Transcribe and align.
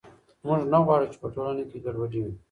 موږ 0.45 0.61
نه 0.71 0.79
غواړو 0.85 1.09
چې 1.11 1.17
په 1.21 1.27
ټولنه 1.35 1.63
کې 1.69 1.77
ګډوډي 1.85 2.19
وي. 2.23 2.33